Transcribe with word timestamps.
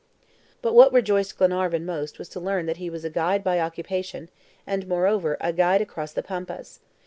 But 0.63 0.73
what 0.73 0.91
rejoiced 0.91 1.37
Glenarvan 1.37 1.85
most 1.85 2.17
was 2.17 2.27
to 2.29 2.39
learn 2.39 2.65
that 2.65 2.77
he 2.77 2.89
was 2.89 3.05
a 3.05 3.09
guide 3.11 3.43
by 3.43 3.59
occupation, 3.59 4.31
and, 4.65 4.87
moreover, 4.87 5.37
a 5.39 5.53
guide 5.53 5.83
across 5.83 6.11
the 6.11 6.23
Pampas. 6.23 6.79